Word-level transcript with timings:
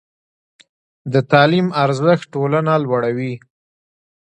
د 1.13 1.15
تعلیم 1.31 1.67
ارزښت 1.83 2.25
ټولنه 2.33 2.73
لوړوي. 2.83 3.33